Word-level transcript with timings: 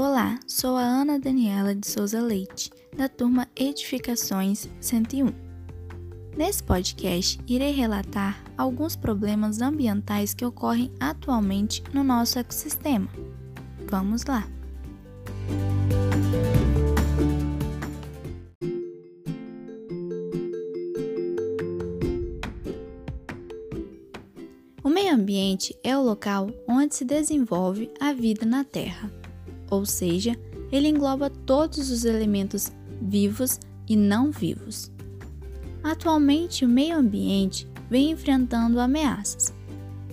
Olá, 0.00 0.38
sou 0.46 0.76
a 0.76 0.82
Ana 0.82 1.18
Daniela 1.18 1.74
de 1.74 1.84
Souza 1.84 2.20
Leite, 2.20 2.70
da 2.96 3.08
turma 3.08 3.48
Edificações 3.56 4.68
101. 4.80 5.34
Nesse 6.36 6.62
podcast, 6.62 7.36
irei 7.48 7.72
relatar 7.72 8.40
alguns 8.56 8.94
problemas 8.94 9.60
ambientais 9.60 10.32
que 10.32 10.44
ocorrem 10.44 10.92
atualmente 11.00 11.82
no 11.92 12.04
nosso 12.04 12.38
ecossistema. 12.38 13.08
Vamos 13.90 14.24
lá! 14.24 14.48
O 24.84 24.88
meio 24.88 25.12
ambiente 25.12 25.76
é 25.82 25.98
o 25.98 26.02
local 26.04 26.52
onde 26.68 26.94
se 26.94 27.04
desenvolve 27.04 27.90
a 27.98 28.12
vida 28.12 28.46
na 28.46 28.62
Terra 28.62 29.10
ou 29.70 29.84
seja, 29.84 30.36
ele 30.70 30.88
engloba 30.88 31.30
todos 31.30 31.90
os 31.90 32.04
elementos 32.04 32.70
vivos 33.00 33.58
e 33.88 33.96
não 33.96 34.30
vivos. 34.30 34.90
Atualmente, 35.82 36.64
o 36.64 36.68
meio 36.68 36.96
ambiente 36.96 37.68
vem 37.88 38.10
enfrentando 38.10 38.80
ameaças. 38.80 39.54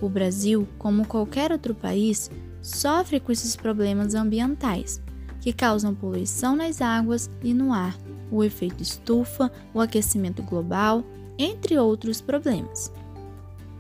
O 0.02 0.08
Brasil, 0.08 0.68
como 0.78 1.08
qualquer 1.08 1.52
outro 1.52 1.74
país, 1.74 2.30
sofre 2.62 3.20
com 3.20 3.32
esses 3.32 3.56
problemas 3.56 4.14
ambientais, 4.14 5.02
que 5.42 5.54
causam 5.54 5.94
poluição 5.94 6.56
nas 6.56 6.82
águas 6.82 7.30
e 7.44 7.54
no 7.54 7.74
ar, 7.74 7.98
o 8.32 8.44
efeito 8.44 8.82
estufa, 8.82 9.52
o 9.74 9.80
aquecimento 9.80 10.42
global, 10.44 11.04
entre 11.38 11.78
outros 11.78 12.22
problemas. 12.22 12.92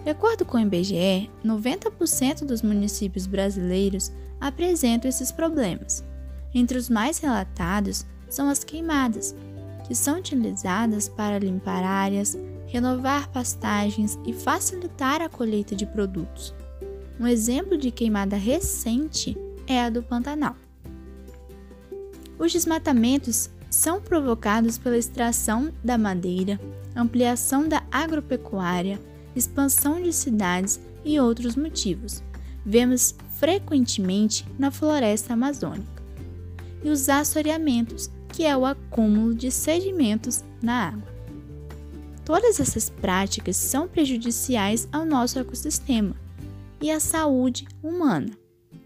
De 0.06 0.12
acordo 0.12 0.46
com 0.46 0.58
o 0.58 0.60
IBGE, 0.60 1.32
90% 1.44 2.46
dos 2.46 2.62
municípios 2.62 3.26
brasileiros 3.26 4.12
apresentam 4.40 5.10
esses 5.10 5.32
problemas. 5.32 6.04
Entre 6.54 6.78
os 6.78 6.92
mais 6.92 7.18
relatados 7.18 8.06
são 8.30 8.48
as 8.48 8.64
queimadas, 8.64 9.36
que 9.88 9.96
são 9.96 10.20
utilizadas 10.20 11.10
para 11.10 11.40
limpar 11.40 11.84
áreas, 11.84 12.38
renovar 12.68 13.30
pastagens 13.30 14.20
e 14.28 14.32
facilitar 14.32 15.24
a 15.24 15.30
colheita 15.30 15.76
de 15.76 15.88
produtos. 15.88 16.54
Um 17.20 17.26
exemplo 17.26 17.76
de 17.76 17.90
queimada 17.90 18.36
recente 18.36 19.36
é 19.66 19.82
a 19.82 19.90
do 19.90 20.04
Pantanal. 20.04 20.56
Os 22.38 22.54
desmatamentos 22.54 23.50
são 23.72 24.00
provocados 24.00 24.78
pela 24.78 25.00
extração 25.00 25.74
da 25.84 25.98
madeira, 25.98 26.60
ampliação 26.96 27.68
da 27.68 27.82
agropecuária, 27.92 29.00
expansão 29.36 30.02
de 30.02 30.14
cidades 30.14 30.80
e 31.04 31.20
outros 31.20 31.56
motivos. 31.56 32.24
Vemos 32.66 33.16
frequentemente 33.40 34.46
na 34.58 34.72
floresta 34.72 35.34
amazônica. 35.34 36.04
E 36.84 36.90
os 36.90 37.10
assoreamentos, 37.10 38.10
que 38.30 38.44
é 38.44 38.56
o 38.56 38.66
acúmulo 38.66 39.34
de 39.34 39.52
sedimentos 39.52 40.44
na 40.62 40.90
água. 40.90 41.16
Todas 42.24 42.60
essas 42.60 42.90
práticas 42.90 43.56
são 43.56 43.88
prejudiciais 43.88 44.88
ao 44.92 45.06
nosso 45.06 45.38
ecossistema 45.38 46.16
e 46.82 46.90
à 46.90 47.00
saúde 47.00 47.68
humana, 47.84 48.32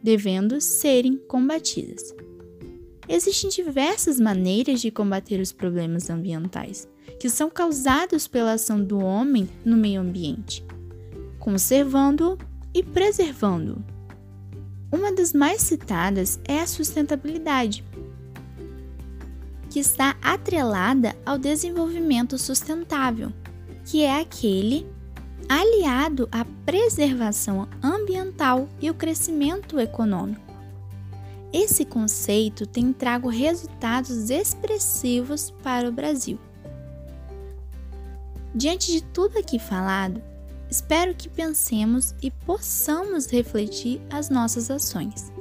devendo 0.03 0.59
serem 0.59 1.17
combatidas. 1.17 2.13
Existem 3.09 3.49
diversas 3.49 4.19
maneiras 4.19 4.81
de 4.81 4.91
combater 4.91 5.41
os 5.41 5.51
problemas 5.51 6.11
ambientais 6.11 6.87
que 7.19 7.27
são 7.27 7.49
causados 7.49 8.27
pela 8.27 8.53
ação 8.53 8.81
do 8.81 8.99
homem 8.99 9.49
no 9.65 9.75
meio 9.75 9.99
ambiente, 9.99 10.63
conservando-o 11.39 12.37
e 12.71 12.83
preservando-o. 12.83 13.83
Uma 14.95 15.11
das 15.11 15.33
mais 15.33 15.61
citadas 15.63 16.39
é 16.47 16.59
a 16.59 16.67
sustentabilidade, 16.67 17.83
que 19.71 19.79
está 19.79 20.15
atrelada 20.21 21.15
ao 21.25 21.37
desenvolvimento 21.37 22.37
sustentável, 22.37 23.33
que 23.85 24.03
é 24.03 24.19
aquele 24.19 24.87
aliado 25.47 26.29
à 26.31 26.45
preservação 26.63 27.67
ambiental 27.81 28.69
e 28.79 28.89
o 28.89 28.93
crescimento 28.93 29.79
econômico. 29.79 30.48
Esse 31.51 31.83
conceito 31.85 32.65
tem 32.65 32.93
trago 32.93 33.29
resultados 33.29 34.29
expressivos 34.29 35.51
para 35.63 35.89
o 35.89 35.91
Brasil. 35.91 36.39
Diante 38.53 38.91
de 38.91 39.01
tudo 39.01 39.37
aqui 39.37 39.57
falado, 39.59 40.21
Espero 40.69 41.15
que 41.15 41.27
pensemos 41.27 42.13
e 42.21 42.29
possamos 42.29 43.25
refletir 43.25 43.99
as 44.09 44.29
nossas 44.29 44.69
ações, 44.69 45.31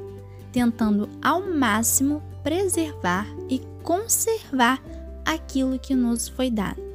tentando 0.50 1.08
ao 1.22 1.42
máximo 1.42 2.22
preservar 2.42 3.26
e 3.50 3.60
conservar 3.82 4.82
aquilo 5.26 5.78
que 5.78 5.94
nos 5.94 6.28
foi 6.28 6.50
dado. 6.50 6.87